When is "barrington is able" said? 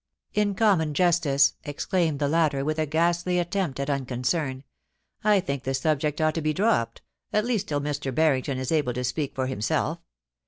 8.11-8.93